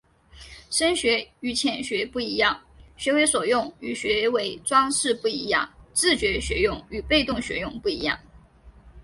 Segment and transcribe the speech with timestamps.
[0.71, 2.59] 深学与浅学不一样、
[2.97, 8.19] 学为所用与学为‘装饰’不一样、自觉学用与被动学用不一样